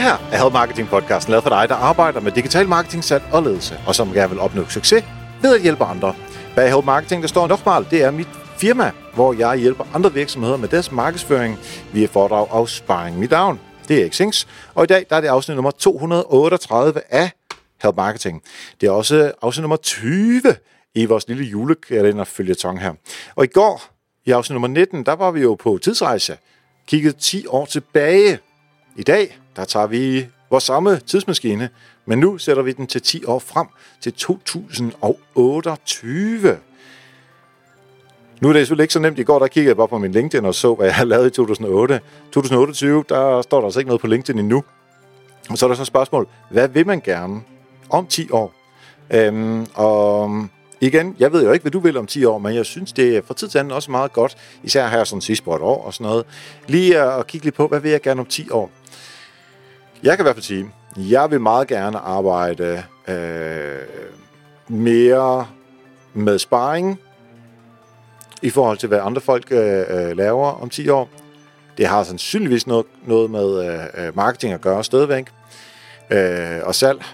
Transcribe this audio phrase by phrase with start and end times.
[0.00, 3.24] Det her er Help Marketing podcasten, lavet for dig, der arbejder med digital marketing, salg
[3.32, 5.04] og ledelse, og som gerne vil opnå succes
[5.42, 6.14] ved at hjælpe andre.
[6.56, 10.56] Bag Help Marketing, der står Nokmal, det er mit firma, hvor jeg hjælper andre virksomheder
[10.56, 11.58] med deres markedsføring
[11.92, 13.60] via foredrag og sparring Mit down.
[13.88, 17.30] Det er Xings, og i dag der er det afsnit nummer 238 af
[17.82, 18.42] Help Marketing.
[18.80, 20.42] Det er også afsnit nummer 20
[20.94, 22.92] i vores lille julekalender følgetong her.
[23.34, 23.82] Og i går,
[24.26, 26.36] i afsnit nummer 19, der var vi jo på tidsrejse,
[26.86, 28.38] kiggede 10 år tilbage.
[28.96, 31.68] I dag, der tager vi vores samme tidsmaskine,
[32.06, 33.66] men nu sætter vi den til 10 år frem
[34.00, 36.58] til 2028.
[38.40, 39.18] Nu er det selvfølgelig ikke så nemt.
[39.18, 41.26] I går der kiggede jeg bare på min LinkedIn og så, hvad jeg har lavet
[41.26, 42.00] i 2008.
[42.32, 44.64] 2028, der står der altså ikke noget på LinkedIn endnu.
[45.50, 46.28] Og så er der så et spørgsmål.
[46.50, 47.40] Hvad vil man gerne
[47.90, 48.52] om 10 år?
[49.10, 50.30] Øhm, og
[50.80, 53.16] igen, jeg ved jo ikke, hvad du vil om 10 år, men jeg synes, det
[53.16, 55.84] er fra tid til anden også meget godt, især her sådan sidst på et år
[55.84, 56.24] og sådan noget,
[56.66, 58.70] lige at kigge lidt på, hvad vil jeg gerne om 10 år?
[60.02, 63.78] Jeg kan i hvert fald sige, jeg vil meget gerne arbejde øh,
[64.68, 65.46] mere
[66.14, 67.00] med sparring,
[68.42, 71.08] i forhold til, hvad andre folk øh, øh laver om 10 år.
[71.78, 75.26] Det har sandsynligvis noget, noget med øh, øh, marketing at gøre stadigvæk.
[76.10, 77.04] Øh, og salg.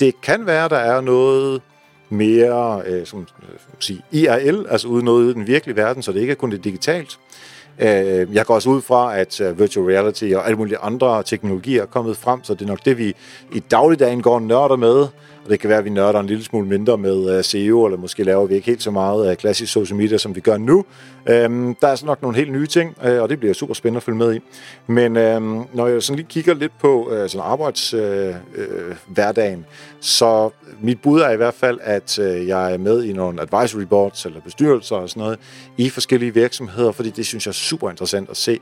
[0.00, 1.62] Det kan være, der er noget
[2.08, 6.20] mere øh, som, øh, sige, IRL, altså ude noget i den virkelige verden, så det
[6.20, 7.18] ikke er kun det digitalt.
[7.18, 7.42] Øh,
[7.78, 11.82] Øh, jeg går også ud fra, at øh, virtual reality og alle mulige andre teknologier
[11.82, 13.14] er kommet frem, så det er nok det, vi
[13.52, 15.06] i dagligdagen går nørder med.
[15.44, 17.84] Og det kan være, at vi nørder en lille smule mindre med øh, uh, SEO,
[17.84, 20.56] eller måske laver vi ikke helt så meget uh, klassisk social media, som vi gør
[20.56, 20.84] nu.
[21.28, 23.96] Øhm, der er så nok nogle helt nye ting, uh, og det bliver super spændende
[23.96, 24.40] at følge med i.
[24.86, 29.64] Men øhm, når jeg sådan lige kigger lidt på uh, sådan arbejdshverdagen, uh,
[30.00, 33.82] så mit bud er i hvert fald, at uh, jeg er med i nogle advisory
[33.82, 35.38] boards eller bestyrelser og sådan noget
[35.76, 38.60] i forskellige virksomheder, fordi det synes jeg er super interessant at se,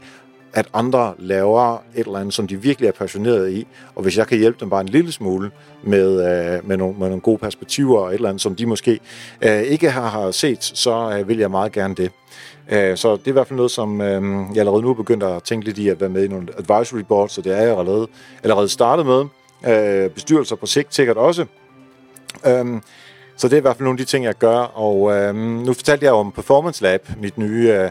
[0.52, 4.26] at andre laver et eller andet, som de virkelig er passionerede i, og hvis jeg
[4.26, 5.50] kan hjælpe dem bare en lille smule
[5.82, 9.00] med, øh, med, nogle, med nogle gode perspektiver og et eller andet, som de måske
[9.42, 12.12] øh, ikke har, har set, så øh, vil jeg meget gerne det.
[12.70, 14.22] Øh, så det er i hvert fald noget, som øh,
[14.54, 17.00] jeg allerede nu er begyndt at tænke lidt i at være med i nogle advisory
[17.00, 18.08] boards, så det er jeg allerede,
[18.42, 19.24] allerede startet med.
[19.68, 21.46] Øh, bestyrelser på sigt sikkert også.
[22.46, 22.80] Øh,
[23.36, 25.72] så det er i hvert fald nogle af de ting, jeg gør, og øh, nu
[25.72, 27.72] fortalte jeg om Performance Lab, mit nye...
[27.72, 27.90] Øh,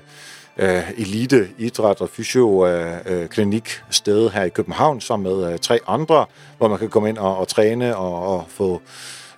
[0.59, 5.80] øh, elite idræt og fysioklinik øh, øh sted her i København sammen med øh, tre
[5.88, 6.25] andre,
[6.58, 8.81] hvor man kan komme ind og, og træne og, og få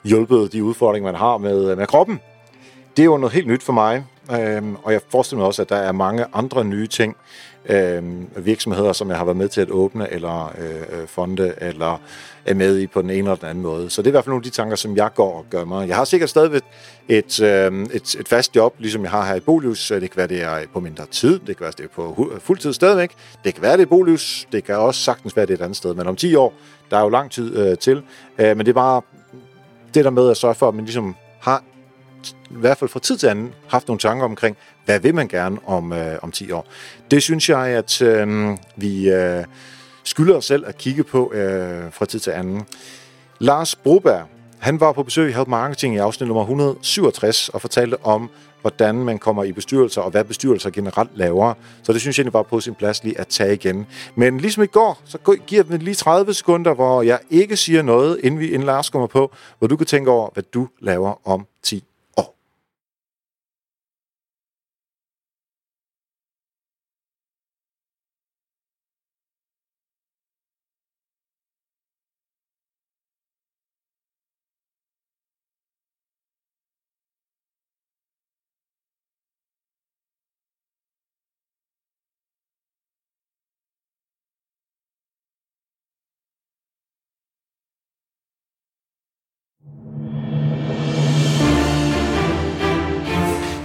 [0.03, 2.19] hjulpet de udfordringer, man har med, øh, med kroppen.
[2.97, 5.69] Det er jo noget helt nyt for mig, Øhm, og jeg forestiller mig også, at
[5.69, 7.15] der er mange andre nye ting,
[7.65, 12.01] øhm, virksomheder, som jeg har været med til at åbne, eller øh, øh, fonde, eller
[12.45, 13.89] er med i på den ene eller den anden måde.
[13.89, 15.65] Så det er i hvert fald nogle af de tanker, som jeg går og gør
[15.65, 15.87] mig.
[15.87, 16.61] Jeg har sikkert stadigvæk
[17.09, 19.87] et, øh, et, et fast job, ligesom jeg har her i Bolius.
[19.87, 21.39] Det kan være, det er på mindre tid.
[21.39, 23.11] Det kan være, det er på fuldtid stadigvæk.
[23.43, 24.47] Det kan være, det er Bolius.
[24.51, 25.93] Det kan også sagtens være, det er et andet sted.
[25.93, 26.53] Men om 10 år,
[26.91, 28.03] der er jo lang tid øh, til.
[28.37, 29.01] Øh, men det er bare
[29.93, 31.63] det der med at sørge for, at man ligesom har
[32.29, 35.57] i hvert fald fra tid til anden haft nogle tanker omkring, hvad vil man gerne
[35.65, 36.67] om, øh, om 10 år.
[37.11, 39.43] Det synes jeg, at øh, vi øh,
[40.03, 42.65] skylder os selv at kigge på øh, fra tid til anden.
[43.39, 44.27] Lars Broberg,
[44.59, 48.29] han var på besøg i Help Marketing i afsnit nummer 167 og fortalte om,
[48.61, 51.53] hvordan man kommer i bestyrelser, og hvad bestyrelser generelt laver.
[51.83, 53.87] Så det synes jeg egentlig var på sin plads lige at tage igen.
[54.15, 55.17] Men ligesom i går, så
[55.47, 59.07] giver vi lige 30 sekunder, hvor jeg ikke siger noget, inden vi inden Lars kommer
[59.07, 61.45] på, hvor du kan tænke over, hvad du laver om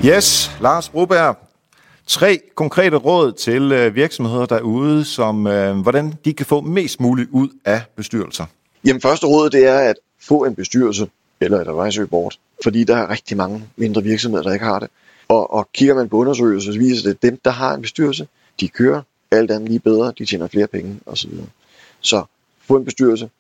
[0.08, 1.36] Yes, Lars Broberg.
[2.06, 7.28] Tre konkrete råd til øh, virksomheder derude, som øh, hvordan de kan få mest muligt
[7.30, 8.46] ud af bestyrelser.
[8.84, 11.08] Jamen, første råd det er at få en bestyrelse
[11.40, 14.88] eller et advisory board, fordi der er rigtig mange mindre virksomheder, der ikke har det.
[15.28, 18.28] Og, og kigger man på undersøgelser, så viser det, at dem, der har en bestyrelse,
[18.60, 21.30] de kører alt andet lige bedre, de tjener flere penge osv.
[22.00, 22.24] Så
[22.68, 23.30] få en bestyrelse,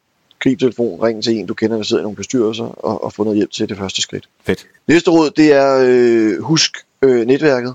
[0.40, 3.24] grib telefon, ring til en, du kender, der sidder i nogle bestyrelser, og, og få
[3.24, 4.28] noget hjælp til det første skridt.
[4.44, 4.66] Fedt.
[4.88, 6.72] Næste råd, det er øh, husk
[7.02, 7.74] øh, netværket.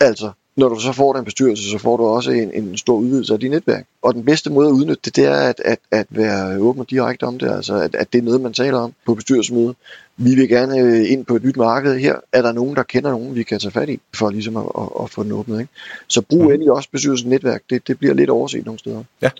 [0.00, 3.32] Altså, når du så får den bestyrelse, så får du også en, en stor udvidelse
[3.32, 3.86] af dit netværk.
[4.02, 6.90] Og den bedste måde at udnytte det, det er at, at, at være åben og
[6.90, 7.50] direkte om det.
[7.50, 9.74] Altså, at, at det er noget, man taler om på bestyrelsesmøde.
[10.22, 12.14] Vi vil gerne øh, ind på et nyt marked her.
[12.32, 14.88] Er der nogen, der kender nogen, vi kan tage fat i, for ligesom at, at,
[15.02, 15.60] at få den åbnet?
[15.60, 15.72] Ikke?
[16.08, 16.50] Så brug mm.
[16.50, 17.62] endelig også bestyrelsens netværk.
[17.70, 19.02] Det, det bliver lidt overset nogle steder.
[19.22, 19.30] Ja.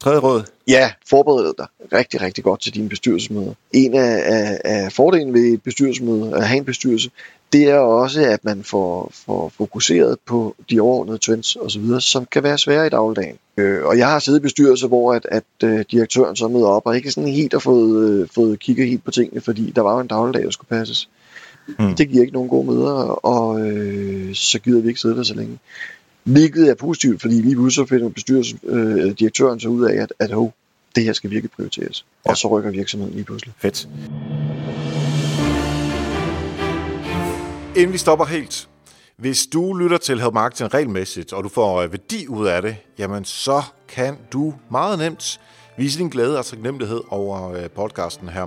[0.00, 0.42] Tredje råd.
[0.68, 3.52] Ja, forbered dig rigtig, rigtig godt til dine bestyrelsesmøder.
[3.72, 7.10] En af, af, af fordelen ved et bestyrelsesmøde, at have en bestyrelse,
[7.52, 12.42] det er også, at man får, får fokuseret på de overordnede trends osv., som kan
[12.42, 13.36] være svære i dagligdagen.
[13.56, 16.82] Øh, og jeg har siddet i bestyrelser, hvor at, at uh, direktøren så møder op,
[16.86, 19.94] og ikke sådan helt har fået, uh, fået kigget helt på tingene, fordi der var
[19.94, 21.08] jo en dagligdag, der skulle passes.
[21.78, 21.96] Mm.
[21.96, 22.94] Det giver ikke nogen gode møder,
[23.26, 25.58] og øh, så gider vi ikke sidde der så længe.
[26.24, 30.12] Hvilket er positivt, fordi lige pludselig så finder bestyrelsen, øh, direktøren så ud af, at,
[30.18, 30.50] at oh,
[30.94, 32.04] det her skal virkelig prioriteres.
[32.26, 32.30] Ja.
[32.30, 33.54] Og så rykker virksomheden lige pludselig.
[33.58, 33.88] Fedt.
[37.78, 38.68] Inden vi stopper helt,
[39.16, 42.76] hvis du lytter til Help Marketing regelmæssigt, og du får øh, værdi ud af det,
[42.98, 45.40] jamen så kan du meget nemt
[45.76, 48.46] vise din glæde og taknemmelighed over øh, podcasten her.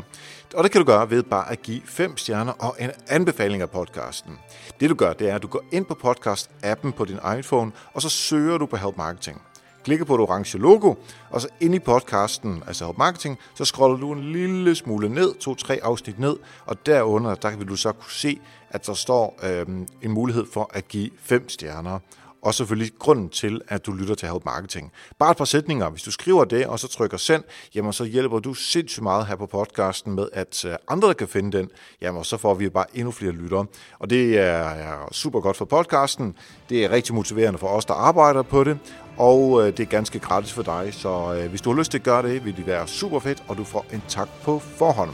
[0.56, 3.70] Og det kan du gøre ved bare at give fem stjerner og en anbefaling af
[3.70, 4.40] podcasten.
[4.80, 8.02] Det du gør, det er, at du går ind på podcast-appen på din iPhone, og
[8.02, 9.42] så søger du på Help Marketing
[9.84, 10.96] klikke på det orange logo,
[11.30, 15.36] og så ind i podcasten, altså op Marketing, så scroller du en lille smule ned,
[15.36, 18.40] to-tre afsnit ned, og derunder, der vil du så kunne se,
[18.70, 19.66] at der står øh,
[20.02, 22.00] en mulighed for at give fem stjerner
[22.42, 24.92] og selvfølgelig grunden til, at du lytter til Help Marketing.
[25.20, 25.90] Bare et par sætninger.
[25.90, 27.44] Hvis du skriver det, og så trykker send,
[27.76, 31.58] jamen så hjælper du sindssygt meget her på podcasten med, at øh, andre kan finde
[31.58, 31.70] den.
[32.02, 33.66] Jamen så får vi bare endnu flere lyttere.
[34.00, 36.36] Og det er super godt for podcasten.
[36.70, 38.80] Det er rigtig motiverende for os, der arbejder på det.
[39.18, 41.98] Og øh, det er ganske gratis for dig, så øh, hvis du har lyst til
[41.98, 45.12] at gøre det, vil det være super fedt, og du får en tak på forhånd.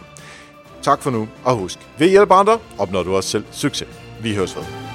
[0.81, 3.87] Tak for nu, og husk, ved hjælp andre opnår du også selv succes.
[4.21, 4.86] Vi høres ved.